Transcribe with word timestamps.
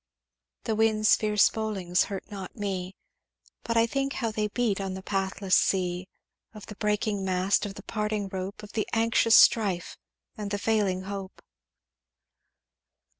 "'The 0.63 0.73
winds' 0.75 1.15
fierce 1.15 1.47
bowlings 1.51 2.05
hurt 2.05 2.23
not 2.31 2.55
me, 2.55 2.95
But 3.61 3.77
I 3.77 3.85
think 3.85 4.13
how 4.13 4.31
they 4.31 4.47
beat 4.47 4.81
on 4.81 4.95
the 4.95 5.03
pathless 5.03 5.55
sea, 5.55 6.07
Of 6.55 6.65
the 6.65 6.73
breaking 6.77 7.23
mast 7.23 7.67
of 7.67 7.75
the 7.75 7.83
parting 7.83 8.27
rope, 8.27 8.63
Of 8.63 8.71
the 8.73 8.89
anxious 8.93 9.37
strife 9.37 9.95
and 10.35 10.49
the 10.49 10.57
failing 10.57 11.03
hope.' 11.03 11.43